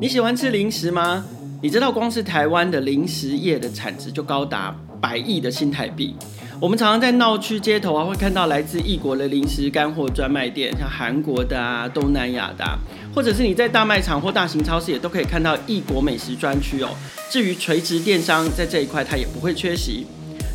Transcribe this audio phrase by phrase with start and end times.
[0.00, 1.24] 你喜欢吃零食吗？
[1.60, 6.14] 你知道光是台湾的零食业的产值就高达百亿的新台币。
[6.60, 12.78] 我们常常在闹区街头啊，会看到来自异国的零食干货专卖店，像韩国的啊、东南亚的啊，
[13.12, 16.90] 或者是你在大卖场或大型超市也都可以看到异国美食专区哦。
[17.28, 20.06] 至于垂直电商，在这一块它也不会缺席。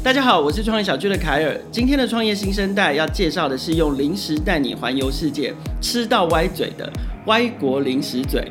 [0.02, 1.60] 大家好，我是创业小聚的凯尔。
[1.70, 6.90] 今天的创业新生代要介绍的是用零食带你环游世界，吃到歪嘴的
[7.26, 8.50] 歪国零食嘴。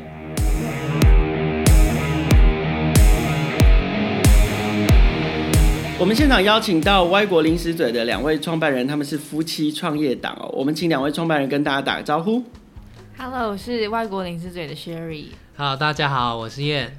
[6.02, 10.50] 我们现场邀请到歪国零食嘴的两位创办人，他们是夫妻创业党哦。
[10.52, 12.42] 我们请两位创办人跟大家打个招呼。
[13.16, 15.26] Hello，我是外国零食嘴的 Sherry。
[15.56, 16.98] Hello，大家好，我是燕。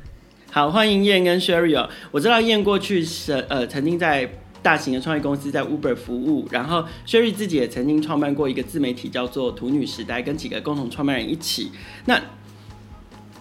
[0.50, 1.90] 好，欢迎燕跟 Sherry 哦。
[2.12, 11.74] 我知道燕过去是呃曾经在大型的创业公司在 Uber 服务，然后 Sherry 自己也曾经创办过一个自媒体叫做土女时代，跟几个共同创办人一起。
[12.06, 12.18] 那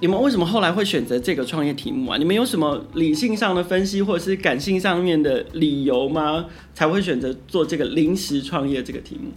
[0.03, 2.19] 你们为什么后来会选择这个创业题目啊？
[2.19, 6.47] 你们有什么理性上的分析，或者是感性上面的理由吗？
[6.75, 9.31] 才会选择做这个临时创业这个题目？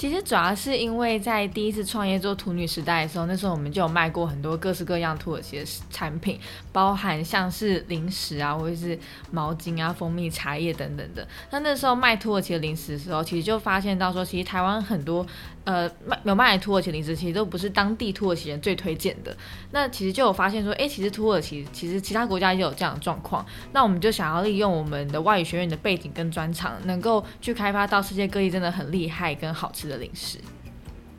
[0.00, 6.40] 其实主要是因为在第一次创业做土女时代的时候，那时候我们就有卖过很多各式各样土耳其的产品，
[6.72, 8.98] 包含像是零食啊，或者是
[9.30, 11.28] 毛巾啊、蜂蜜、茶叶等等的。
[11.50, 15.26] 那那时候卖土耳其的零食的时候，其实就发现到说，其实台湾很多
[15.64, 19.36] 呃卖有卖土耳其零食，其实都不是当地土耳其人最推荐的。
[19.72, 23.44] 那其实就有发现说，哎，其实土耳其其实其他国家也有这样的状况。
[23.74, 30.38] 那我们就想要利用我们的外语学院的背景跟专长，能够去开发到世界各地真的很厉害跟好吃的零食，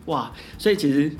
[0.06, 0.32] 哇！
[0.58, 1.12] 所以其实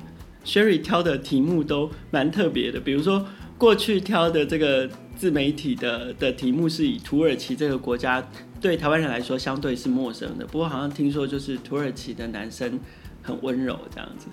[0.46, 8.26] Sherry 挑的题目都蛮特别的，比如说过去挑的这个自媒体的的题目是以土耳其这个国家
[8.62, 12.80] 对台湾人来说相对是陌生的，不过好像听说就是土耳其的男生
[13.22, 14.28] 很温柔这样子，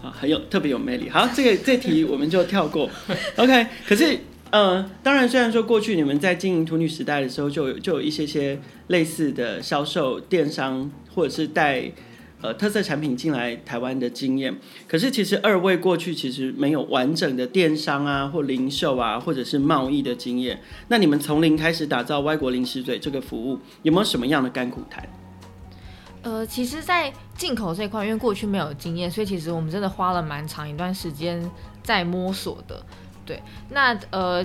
[0.00, 1.10] 啊，很有特别有魅力。
[1.10, 2.88] 好，这个这题我们就跳过。
[3.36, 4.14] OK，可是
[4.50, 10.90] 嗯、呃，当然虽然说过去你们在经营土女时代的时候就有就有一些些类似的销售电商。
[11.16, 11.90] 或者是带
[12.46, 20.60] 呃特色产品进来台湾的经验，可是其实二位过去其实没有完整的电商啊或零售啊或者是贸易的经验。
[20.86, 25.08] 那你们从零开始打造歪国零食嘴这个服务，有没有什么样的甘苦谈？
[26.22, 31.50] 呃，其实，在进口这块，因为过去没有经验，所以其实我们真的花了蛮长一段时间
[31.82, 32.84] 在摸索的。
[33.24, 34.44] 对，那呃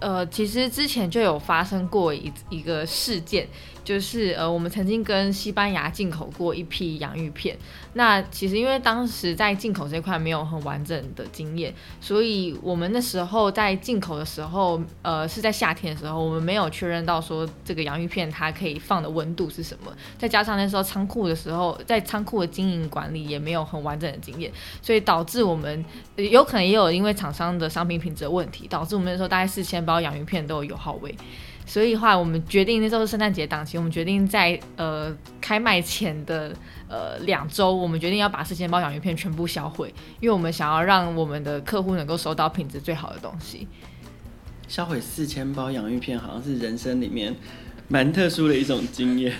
[0.00, 3.48] 呃，其实之前就有发生过一一个事件。
[3.88, 7.56] 就是呃，我们曾经跟西班牙进口过一批洋芋片。
[7.94, 19.90] 那其实因为当时在进口这块没有很完整的经验，所以我们那时候在进口的时候，呃，是在夏天的时候，我们没有确认到说这个洋芋片它可以放的温度是什么。
[20.18, 25.82] 再加上那时候仓库的时候，在仓库的经营管理也没有很完整的经验，所以导致我们
[26.16, 31.14] 有可能也有因为厂商的商品品质的问题，导致我们那时候大概四千包洋芋片都有油耗味。
[31.68, 36.56] 所以的话，我们决定那时候是圣诞节档期，我们决定在呃开卖前的
[36.88, 43.68] 呃两周，我们决定要把四千包洋芋片全部销毁，因为我们想要让我们的客户能够收到品质最好的东西。
[44.66, 47.36] 销毁四千包洋芋片，好像是人生里面
[47.86, 49.34] 蛮特殊的一种经验。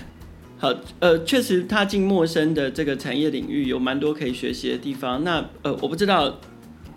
[0.59, 5.25] 好，呃，确实踏进陌生的这个产业领域，有蛮多可以学习的地方。
[5.25, 6.39] 那呃，我不知道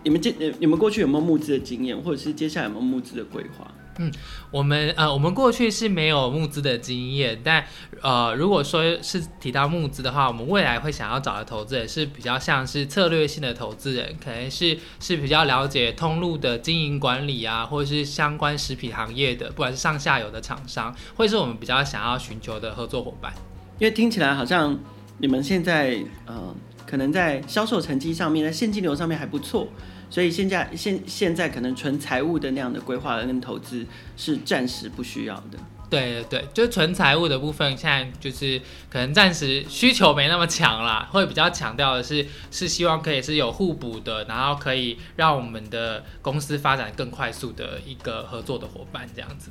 [0.02, 3.72] 你们接你们过去有没有募资的经验，或者是接下来有没有募资的规划？
[4.02, 4.12] 嗯，
[4.50, 7.64] 我们呃，我们过去是没有募资的经验，但
[8.00, 23.32] 呃，如果说是提到募资的话，我们未来会想要找的投资人是比较像是策略性的投资人，可能是是比较了解通路的经营管理啊，或者是相关食品行业的，不管是上下游的厂商，会是我们比较想要寻求的合作伙伴。
[23.78, 24.76] 因为听起来好像
[25.18, 29.68] 你们现在呃，可能在销售成绩上面，在现金流上面还不错。
[30.12, 35.58] 所以现在现现在可能纯财务的那样的规划跟投资是暂时不需要的。
[35.88, 49.50] 对对对，就纯财务的部分，现在就是可能暂时需求没那么强啦，会比较强调的是是希望可以是有互补的，然后可以让我们的公司发展更快速的一个合作的伙伴这样子。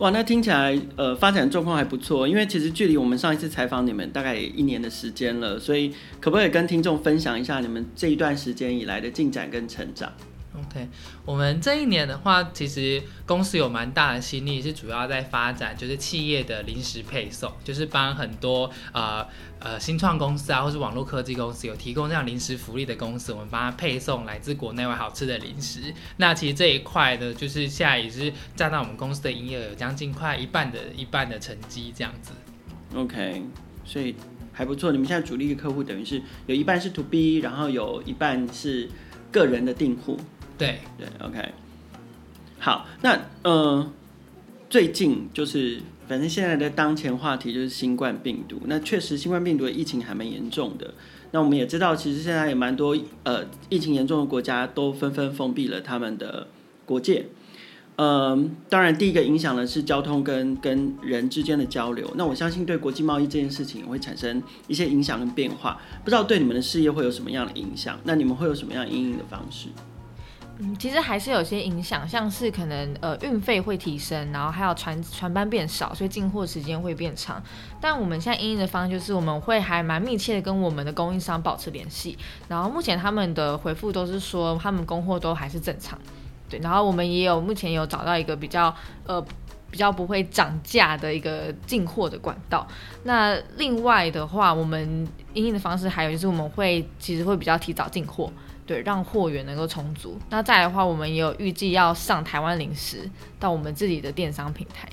[0.00, 10.10] 哇，那听起来呃发展状况还不错，因为其实距离我们上一次采访你们大概也一年的时间了，所以可不可以跟听众分享一下你们这一段时间以来的进展跟成长？
[10.52, 10.88] ？OK，
[11.24, 19.24] 我们这一年的话，其实公司有蛮大的心力，是主要在发展就是企业的零食配送，就是帮很多呃
[19.60, 25.94] 呃新创公司啊，或是网络科技公司有提供这样零食福利的公司，我们帮他配送来自国内外好吃的零食。
[26.16, 32.32] 那其实这一块呢，就是现在也是占到我们公司的营业额有将近快一半的一半的成绩这样子。
[32.96, 33.40] OK，
[33.84, 34.16] 所以
[34.52, 34.90] 还不错。
[34.90, 38.90] 你们现在主力的客户等于是有一半是 To B，然后有一半是
[39.30, 40.18] 个人的订户。
[40.60, 41.52] 对对，OK。
[42.58, 43.90] 好，那呃，
[44.68, 48.60] 最近就是反正现在的当前话题就是新冠病毒。
[48.66, 50.92] 那确实，新冠病毒的疫情还蛮严重的。
[51.30, 56.48] 那我们也知道，其实现在也蛮多呃疫情严重的国家都纷纷封闭了他们的
[56.84, 57.26] 国界。
[57.96, 62.10] 嗯、当然，第一个影响的是交通跟跟人之间的交流。
[62.16, 65.80] 那我相信对国际贸易这件事情也会产生一些影响跟变化。
[66.02, 67.98] 不知道对你们的事业会有什么样的影响？
[68.04, 69.68] 那你们会有什么样因应的方式？
[70.78, 77.42] 其实还是有些影响，像是可能呃运费会提升，然后还有船船班变少，所以进货时间会变长。
[77.80, 82.18] 但我们现在应用的方式就是我们会还蛮密切的跟我们的供应商保持联系，
[82.48, 85.98] 然后目前他们的回复都是说他们供货都还是正常，
[86.48, 86.60] 对。
[86.60, 88.74] 然后我们也有目前有找到一个比较
[89.06, 89.24] 呃
[89.70, 92.66] 比较不会涨价的一个进货的管道。
[93.04, 98.30] 那另外的话，我们因应的方式还有就是我们会其实会比较提早进货。
[98.70, 100.16] 对，让货源能够充足。
[100.30, 102.98] 那再来的话，我们也有预计要上台湾零食
[103.40, 104.88] 到我们自己的电商平台。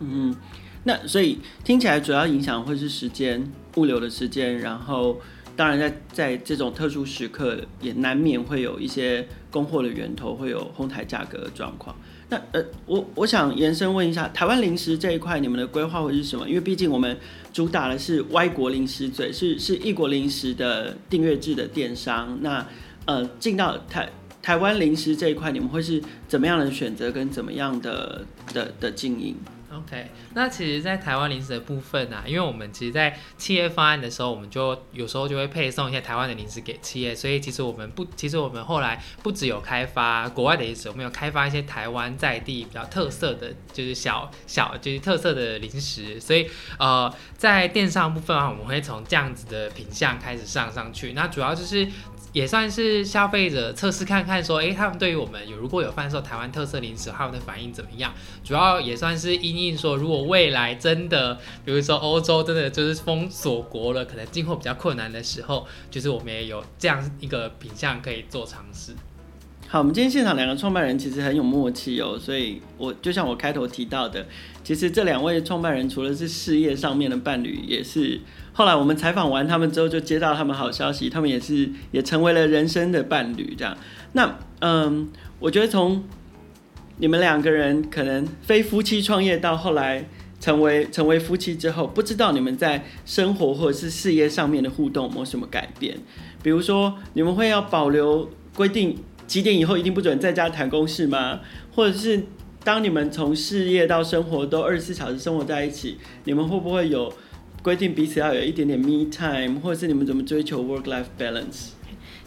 [0.00, 0.36] 嗯，
[0.82, 5.18] 那所以听起来主要影响会是时间、物流的时间，然后
[5.56, 11.96] 当然在在这种特殊时刻，也难免会有一些供货的源头会有哄抬价格的状况。
[12.28, 16.46] 那呃，我我想延伸问一下，台湾零食这一块，你们的规划会是什么？
[16.46, 17.18] 因为毕竟我们
[17.54, 22.38] 主打的是外国零食嘴，是是异国零食的订阅制的电商。
[22.42, 22.66] 那
[23.06, 24.08] 呃，进到台
[24.42, 29.36] 台湾零食这一块，你们会是怎么样的选择跟怎么样的的的经营
[29.72, 46.48] ？OK，那其实，在台湾零食的部分啊，因为我们其实，在企业方案的时候，我们就有时候就会配送一些台湾的零食给企业，所以其实我们不，其实我们后来不只有开发国外的零食，我们有开发一些台湾在地比较特色的，就是小小就是特色的零食，所以
[46.78, 51.88] 呃，在电商部分啊，我们会从这样子的品相开始上上去，那主要就是。
[52.34, 58.12] 也算是消费者测试看看，说，诶，他们对于我们有如果有贩售台湾特色零食，他们的反应怎么样？
[58.42, 68.96] 主要也算是因应说，如果未来真的，比如说欧洲真的就是封锁国了，可能进货比较困难的时候，就是我们也有这样一个品相可以做尝试。
[69.66, 74.24] 好，我们今天现场两个创办人其实很有默契哦，所以我就像我开头提到的，
[74.62, 78.20] 其实这两位创办人除了是事业上面的伴侣，也是。
[78.52, 83.76] 后来我们采访完他们之后，就接到他们好消息，他们也是也成为了人生的伴侣，这样。
[84.12, 85.08] 那嗯，
[85.40, 86.04] 我觉得从
[86.98, 90.08] 你们两个人可能非夫妻创业到后来
[90.38, 95.98] 成为成为夫妻之后，不知道你们在生活或者是事业上面的互动有没有什么改变？
[96.44, 101.40] 比如说，你们会要保留规定几点以后一定不准在家谈公事吗？
[101.74, 102.24] 或者是
[102.62, 107.12] 当你们从事业到生活都二十四小时生活在一起，你们会不会有？
[107.62, 111.68] 规定彼此要有一点点 me time，或者是你们怎么追求 work life balance？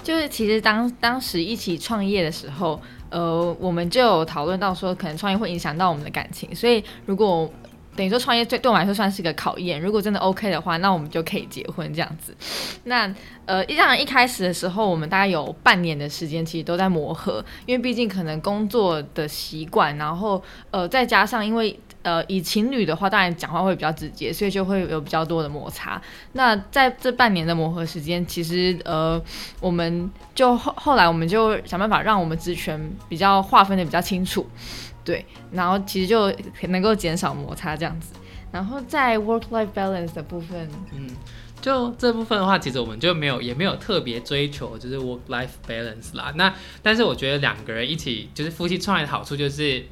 [0.01, 7.47] 就是其实当当时一起创业的时候，呃，我们就有讨论到说，可能创业会影响到我们的感情，所以如果
[7.97, 12.33] 等于说创业对对我们来说算是一个考验，如果真的 OK 的话，那我们就可以结婚这样子。
[12.83, 13.13] 那
[13.45, 20.41] 呃，一当然一开始的时候，我们大概有半年的时间，其实都在磨合，因为毕竟可能工作的习惯，然后
[20.71, 21.77] 呃，再加上因为。
[22.03, 26.01] 呃，以情侣的话，当然讲话会比较直接，所以就会有比较多的摩擦。
[26.31, 29.21] 那在这半年的磨合时间，其实呃，
[29.59, 34.47] 我们就后后来我们就想办法让我们职权比较划分的比较清楚，
[35.07, 36.29] 对，然后其实就
[36.67, 38.13] 能够减少摩擦这样子。
[38.51, 41.09] 然后在 work life balance 的部分，嗯，
[41.61, 46.33] 就这部分的话，其实我们就没有也没有特别追求就是 work life balance 啦。
[46.35, 49.85] 那但是我觉得两个人一起就是夫妻创业的好处就是。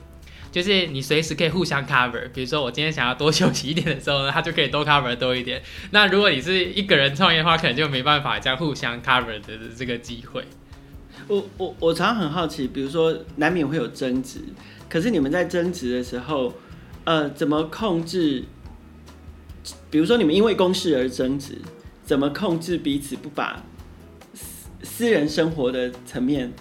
[0.51, 5.61] 就是你随时可以互相 cover，比如说我今天想要多休息一点的时候呢，他就可以多 cover 多一点。
[5.91, 10.45] 那如果你是一个人创业的话，可能就没办法这样互相 cover 的这个机会。
[11.27, 14.39] 我我我常常很好奇，比如说难免会有争执，
[14.89, 16.53] 可是你们在争执的时候，
[17.03, 18.43] 呃，怎么控制？
[19.89, 21.57] 比如说你们因为公事而争执，
[22.03, 23.63] 怎么控制彼此不把
[24.33, 26.53] 私私人生活的层面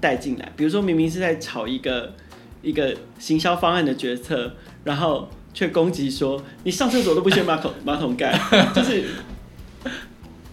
[0.00, 0.52] 带进来？
[0.56, 2.14] 比如说明明是在吵一个。
[2.62, 4.52] 一个行销方案的决策，
[4.84, 8.38] 然后却攻击说你上厕所都不掀马桶马桶盖，
[8.74, 9.02] 就是，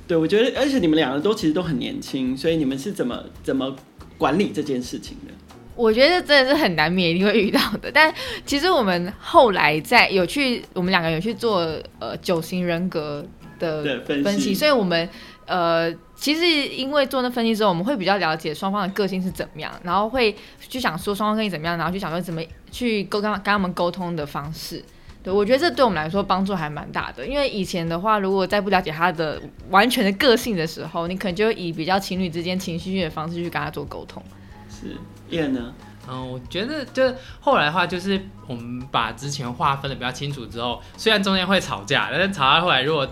[0.07, 3.75] 对，我觉得，而且你们两个都其实都很年轻，所以你们是怎么怎么
[4.17, 5.33] 管理这件事情的？
[5.75, 8.13] 我觉得真的是很难免一定会遇到的，但
[8.45, 11.59] 其实我们后来在有去，我们两个有去做
[11.99, 13.25] 呃九型人格
[13.59, 15.07] 的分析，分析，所以我们。
[15.49, 24.83] 呃，其实因为做那分析之后，我们会比较了解双方的个性是怎么样，然后会去想说双方个性怎么样，然后去想说怎么去沟跟跟他们沟通的方式。
[25.27, 34.23] 对，我觉得这对我们来说帮助还蛮大的，因为以前的话，如果在不了解他的完全的个性的时候，你可能就以比较情侣之间情绪的方式去跟他做沟通。
[34.69, 34.95] 是
[35.29, 35.73] ，Ian 呢？
[36.07, 38.17] 嗯，我觉得就是后来的话，就是
[38.47, 43.05] 我们把之前划分的比较清楚之后，虽然中间会吵架，但是吵到后来，如果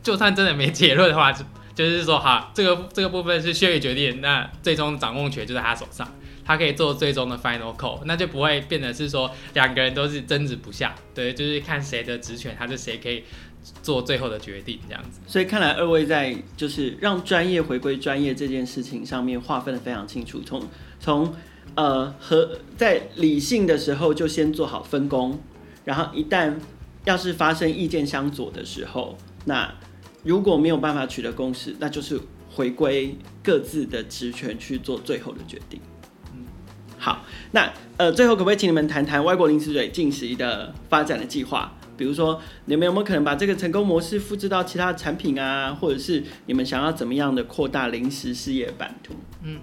[0.00, 1.44] 就算真的没结论的话，就
[1.78, 6.12] 就是说，好，这个这个部分是薛宇决定，那最终掌控权就在他手上，
[6.44, 13.22] 他可以做最终的 final call，那就不会变得是说两个人都是争执不下，对，就是看谁的职权，他是谁可以
[13.80, 15.20] 做最后的决定这样子。
[15.26, 20.68] 所以看来二位在就是让专业回归专业这件事情上面划分得非常清楚，从
[20.98, 21.34] 从。
[21.74, 25.38] 呃，和在理性的时候就先做好分工，
[25.84, 26.52] 然后一旦
[27.04, 29.72] 要是发生意见相左的时候，那
[30.24, 32.20] 如果没有办法取得共识，那就是
[32.50, 35.80] 回归各自的职权去做最后的决定。
[36.34, 36.44] 嗯，
[36.98, 41.72] 好，那呃，最后可不可以请你们谈谈外国零食水进食的发展的计划？
[41.96, 45.74] 比如说，你们有没有可能把这个成功模式复制到其他的产品啊？
[45.74, 49.14] 或者是你们想要怎么样的扩大零食事业版图？
[49.42, 49.58] 嗯。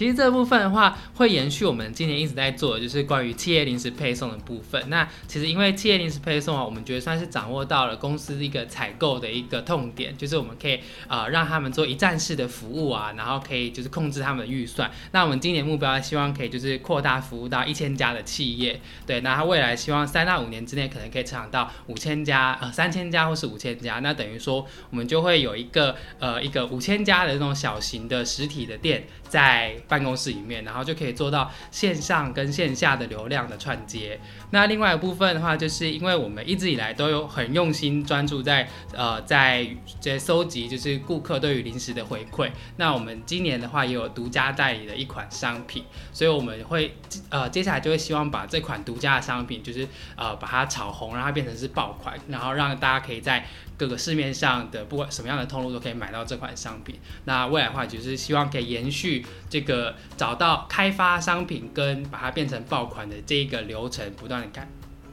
[0.00, 4.82] 其实这部分的话，会延续我们今年一直在做的，就是关于企业零食配送的部分。
[4.88, 10.76] 那其实因为企业零食配送啊，我们觉得算是掌握到了公司一个采购的一个痛点，就是我们可以
[11.06, 14.90] 啊、呃、让他们做一站式的服务啊，然后可以就是控制他们的预算。
[15.12, 29.76] 那我们今年目标希望可以就是扩大服务到一千家的企业，对，那他未来希望三到五年之内可能可以成长到五千家呃三千家或是五千家，那等于说我们就会有一个呃一个五千家的这种小型的实体的店在。
[29.90, 34.18] 办公室里面，然后就可以做到线上跟线下的流量的串接。
[34.52, 39.66] 那另外一部分的话，就是因为我们一直以来都有很用心专注在呃在
[40.00, 42.50] 在收集就是顾客对于零食的回馈。
[42.76, 46.94] 那我们今年的话也有独家代理的一款商品，所以我们会
[47.28, 53.44] 呃接下来就会希望把这款独家的商品就是呃把它炒红，让它变成是爆款，然后让大家可以在
[53.80, 57.00] 各个市面上的不管什么样的通路都可以买到这款商品。
[57.24, 59.94] 那未来的话就是希望可以延续这个。
[60.18, 64.68] 找到开发商品跟把它变成爆款的这一个流程，不断的改，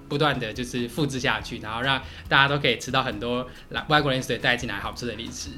[0.10, 3.48] 不断的就是复制下去，然后让大家都可以吃到很多
[3.88, 5.52] 外国人所带进来好吃的零食。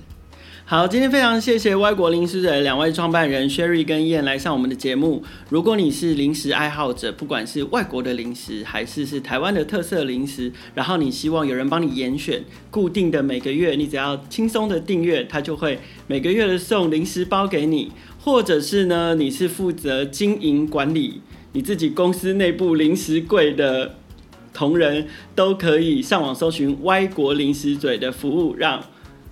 [0.69, 5.23] 好，今天非常谢谢外国零食嘴两位创办人 Sherry 跟 Ian 来上我们的节目。
[5.49, 17.91] 如果你是零食爱好者，不管是外国的零食还是是台湾的特色零食，然后你希望有人帮你严选固定的每个月，你只要轻松的订阅，他就会每个月的送零食包给你。
[18.19, 21.23] 或者是呢，你是负责经营管理
[21.53, 23.95] 你自己公司内部零食柜的
[24.53, 28.83] 同仁，都可以上网搜寻歪国零食嘴的服务，让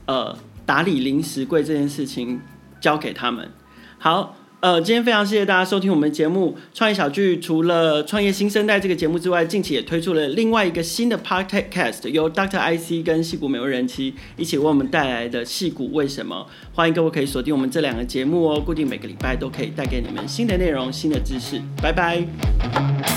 [0.08, 0.36] 呃
[0.68, 2.40] 打理零食柜这件事情
[2.80, 3.50] 交给他们。
[3.98, 4.38] 好。
[4.60, 7.38] 呃，今天非常谢谢大家收听我们节目《创业小聚》。
[7.42, 12.58] 除了《创业新生代》这个节目之外，近期也推出了另外一个新的 podcast，由 Dr.
[12.58, 16.48] IC 跟戏谷美味人妻一起为我们带来的《戏谷为什么》。
[16.76, 21.62] 欢迎各位可以锁定我们这两个节目哦，固定每个礼拜都可以带给你们新的内容、新的知识。
[21.80, 23.17] 拜拜。